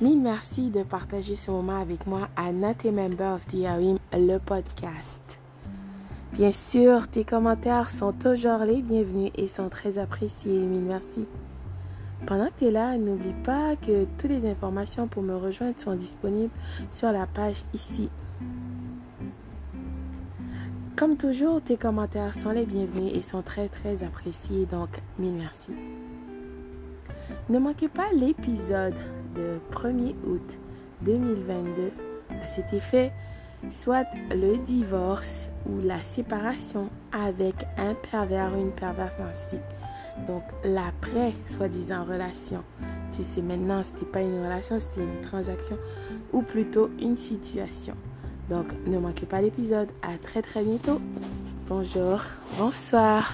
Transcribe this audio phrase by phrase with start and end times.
[0.00, 4.38] Mille merci de partager ce moment avec moi à Not Member of the Harim, le
[4.38, 5.40] podcast.
[6.34, 10.56] Bien sûr, tes commentaires sont toujours les bienvenus et sont très appréciés.
[10.56, 11.26] Mille merci.
[12.26, 15.96] Pendant que tu es là, n'oublie pas que toutes les informations pour me rejoindre sont
[15.96, 16.54] disponibles
[16.90, 18.08] sur la page ici.
[20.94, 25.72] Comme toujours, tes commentaires sont les bienvenus et sont très très appréciés, donc mille merci.
[27.48, 28.94] Ne manquez pas l'épisode
[29.38, 30.58] de 1er août
[31.02, 31.92] 2022
[32.42, 33.12] à cet effet,
[33.68, 39.60] soit le divorce ou la séparation avec un pervers ou une perverse narcissique.
[40.26, 42.62] Donc l'après, soi-disant, relation.
[43.12, 45.76] Tu sais maintenant, ce n'était pas une relation, c'était une transaction
[46.32, 47.94] ou plutôt une situation.
[48.50, 49.88] Donc ne manquez pas l'épisode.
[50.02, 51.00] À très très bientôt.
[51.68, 52.22] Bonjour,
[52.58, 53.32] bonsoir.